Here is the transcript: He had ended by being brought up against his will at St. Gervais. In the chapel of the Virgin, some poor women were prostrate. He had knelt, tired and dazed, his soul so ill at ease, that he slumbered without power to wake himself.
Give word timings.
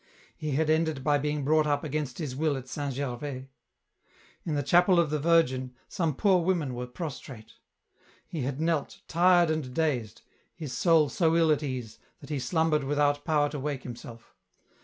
He 0.35 0.53
had 0.53 0.71
ended 0.71 1.03
by 1.03 1.19
being 1.19 1.45
brought 1.45 1.67
up 1.67 1.83
against 1.83 2.17
his 2.17 2.35
will 2.35 2.57
at 2.57 2.67
St. 2.67 2.91
Gervais. 2.95 3.47
In 4.43 4.55
the 4.55 4.63
chapel 4.63 4.99
of 4.99 5.11
the 5.11 5.19
Virgin, 5.19 5.75
some 5.87 6.15
poor 6.15 6.43
women 6.43 6.73
were 6.73 6.87
prostrate. 6.87 7.51
He 8.27 8.41
had 8.41 8.59
knelt, 8.59 9.01
tired 9.07 9.51
and 9.51 9.75
dazed, 9.75 10.23
his 10.55 10.73
soul 10.73 11.07
so 11.09 11.35
ill 11.37 11.51
at 11.51 11.61
ease, 11.61 11.99
that 12.19 12.31
he 12.31 12.39
slumbered 12.39 12.83
without 12.83 13.23
power 13.25 13.47
to 13.49 13.59
wake 13.59 13.83
himself. 13.83 14.33